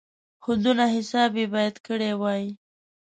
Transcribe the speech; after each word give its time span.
خو 0.43 0.51
دونه 0.63 0.85
حساب 0.95 1.31
یې 1.39 1.45
باید 1.55 1.75
کړی 1.85 2.11
وای. 2.21 2.43